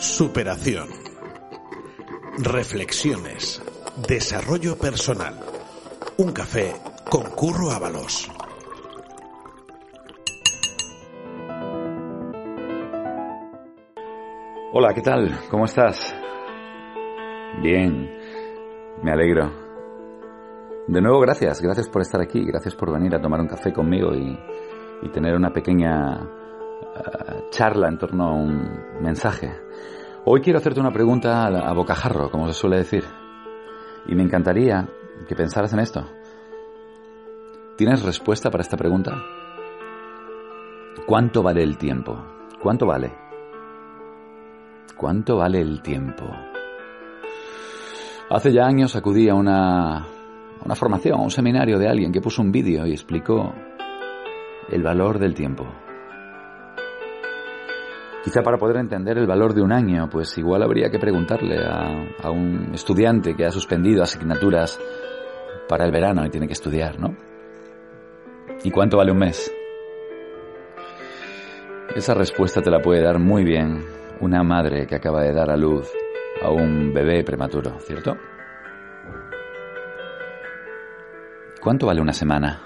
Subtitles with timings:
[0.00, 0.88] Superación.
[2.38, 3.62] Reflexiones.
[4.08, 5.38] Desarrollo personal.
[6.16, 6.72] Un café
[7.10, 8.30] con Curro Ábalos.
[14.72, 15.38] Hola, ¿qué tal?
[15.50, 16.14] ¿Cómo estás?
[17.62, 18.10] Bien,
[19.02, 19.52] me alegro.
[20.88, 24.14] De nuevo, gracias, gracias por estar aquí, gracias por venir a tomar un café conmigo
[24.14, 24.34] y,
[25.12, 26.39] tener una pequeña
[27.50, 29.52] charla en torno a un mensaje.
[30.24, 33.04] Hoy quiero hacerte una pregunta a, a bocajarro, como se suele decir,
[34.06, 34.88] y me encantaría
[35.28, 36.06] que pensaras en esto.
[37.76, 39.12] ¿Tienes respuesta para esta pregunta?
[41.06, 42.22] ¿Cuánto vale el tiempo?
[42.60, 43.12] ¿Cuánto vale?
[44.96, 46.24] ¿Cuánto vale el tiempo?
[48.28, 50.06] Hace ya años acudí a una,
[50.64, 53.54] una formación, a un seminario de alguien que puso un vídeo y explicó
[54.68, 55.66] el valor del tiempo.
[58.22, 62.30] Quizá para poder entender el valor de un año, pues igual habría que preguntarle a,
[62.30, 64.78] un estudiante que ha suspendido asignaturas
[65.66, 67.16] para el verano y tiene que estudiar, ¿no?
[68.62, 69.50] ¿Y cuánto vale un mes?
[71.96, 73.84] Esa respuesta te la puede dar muy bien
[74.20, 75.90] una madre que acaba de dar a luz
[76.42, 78.16] a un bebé prematuro, ¿cierto?
[81.62, 82.60] ¿Cuánto vale una semana?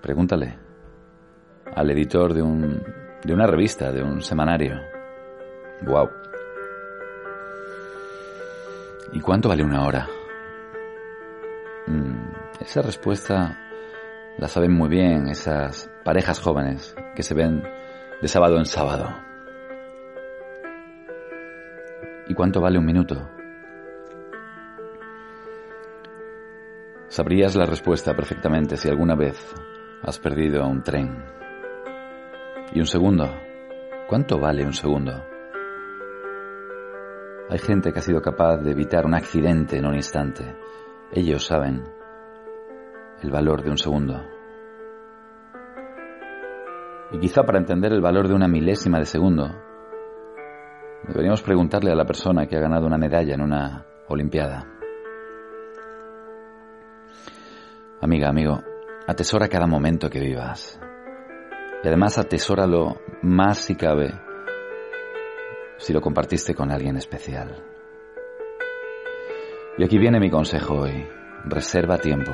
[0.00, 0.58] Pregúntale
[1.74, 2.82] al editor de, un,
[3.24, 4.80] de una revista, de un semanario.
[5.82, 6.10] ¡Wow!
[9.12, 10.08] ¿Y cuánto vale una hora?
[11.86, 13.58] Mm, esa respuesta
[14.38, 17.62] la saben muy bien esas parejas jóvenes que se ven
[18.22, 19.08] de sábado en sábado.
[22.28, 23.28] ¿Y cuánto vale un minuto?
[27.08, 29.36] Sabrías la respuesta perfectamente si alguna vez
[30.02, 31.39] has perdido un tren.
[32.72, 33.24] ¿Y un segundo?
[34.08, 35.12] ¿Cuánto vale un segundo?
[37.48, 40.56] Hay gente que ha sido capaz de evitar un accidente en un instante.
[41.12, 41.82] Ellos saben
[43.22, 44.22] el valor de un segundo.
[47.10, 49.50] Y quizá para entender el valor de una milésima de segundo,
[51.08, 54.66] deberíamos preguntarle a la persona que ha ganado una medalla en una Olimpiada.
[58.00, 58.60] Amiga, amigo,
[59.06, 60.80] atesora cada momento que vivas.
[61.82, 64.12] Y además atesóralo más si cabe
[65.80, 67.56] si lo compartiste con alguien especial.
[69.78, 71.08] Y aquí viene mi consejo hoy.
[71.46, 72.32] Reserva tiempo.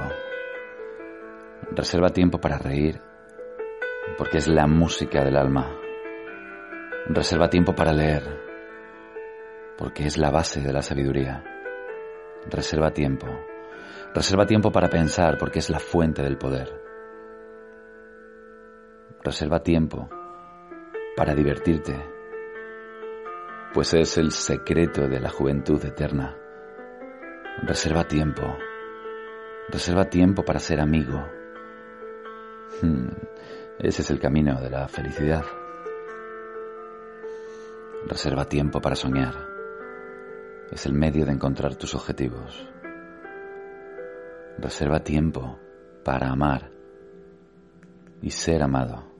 [1.71, 3.01] Reserva tiempo para reír,
[4.19, 5.79] porque es la música del alma.
[7.09, 8.25] Reserva tiempo para leer,
[9.79, 11.45] porque es la base de la sabiduría.
[12.51, 13.29] Reserva tiempo.
[14.13, 16.86] Reserva tiempo para pensar, porque es la fuente del poder.
[19.27, 20.09] Reserva tiempo
[21.17, 22.01] para divertirte,
[23.75, 26.37] pues es el secreto de la juventud eterna.
[27.65, 28.57] Reserva tiempo.
[29.69, 31.27] Reserva tiempo para ser amigo.
[32.81, 33.09] Hmm.
[33.81, 35.45] Ese es el camino de la felicidad.
[38.07, 39.35] Reserva tiempo para soñar.
[40.71, 42.65] Es el medio de encontrar tus objetivos.
[44.57, 45.59] Reserva tiempo
[46.05, 46.71] para amar
[48.23, 49.16] y ser amado.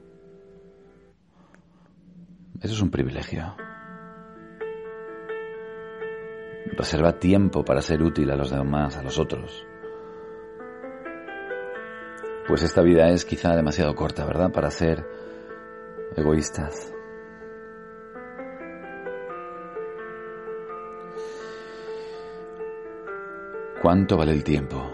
[2.63, 3.55] Eso es un privilegio.
[6.77, 9.67] Reserva tiempo para ser útil a los demás, a los otros.
[12.49, 14.53] Pues esta vida es quizá demasiado corta, ¿verdad?
[14.53, 15.05] Para ser
[16.17, 16.93] egoístas.
[23.83, 24.93] ¿Cuánto vale el tiempo?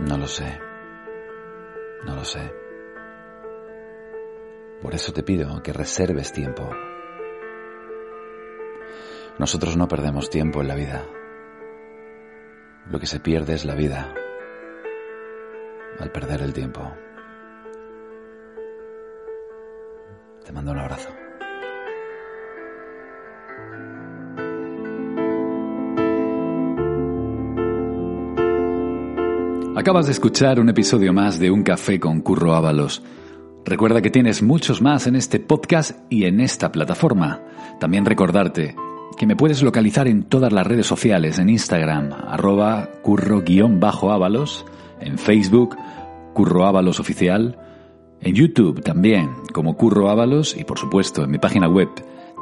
[0.00, 0.58] No lo sé.
[2.04, 2.69] No lo sé.
[4.82, 6.68] Por eso te pido que reserves tiempo.
[9.38, 11.06] Nosotros no perdemos tiempo en la vida.
[12.90, 14.14] Lo que se pierde es la vida
[15.98, 16.80] al perder el tiempo.
[20.44, 21.10] Te mando un abrazo.
[29.76, 33.02] Acabas de escuchar un episodio más de Un Café con Curro Ábalos.
[33.64, 37.42] Recuerda que tienes muchos más en este podcast y en esta plataforma.
[37.78, 38.74] También recordarte
[39.16, 44.66] que me puedes localizar en todas las redes sociales, en Instagram, arroba curro-ábalos,
[45.00, 45.76] en Facebook,
[46.32, 47.58] Curro Ábalos Oficial,
[48.20, 51.90] en YouTube también, como Curro Ábalos, y por supuesto en mi página web,